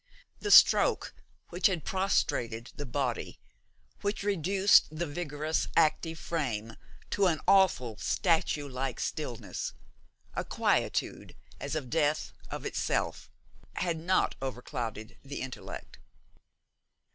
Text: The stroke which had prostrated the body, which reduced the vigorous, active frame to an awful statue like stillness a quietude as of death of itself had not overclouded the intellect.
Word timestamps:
The 0.39 0.49
stroke 0.49 1.13
which 1.49 1.67
had 1.67 1.85
prostrated 1.85 2.71
the 2.75 2.87
body, 2.87 3.39
which 4.01 4.23
reduced 4.23 4.87
the 4.89 5.05
vigorous, 5.05 5.67
active 5.75 6.17
frame 6.17 6.75
to 7.11 7.27
an 7.27 7.39
awful 7.47 7.97
statue 7.97 8.67
like 8.67 8.99
stillness 8.99 9.73
a 10.33 10.43
quietude 10.43 11.35
as 11.59 11.75
of 11.75 11.91
death 11.91 12.33
of 12.49 12.65
itself 12.65 13.29
had 13.75 13.99
not 13.99 14.33
overclouded 14.41 15.17
the 15.23 15.41
intellect. 15.41 15.99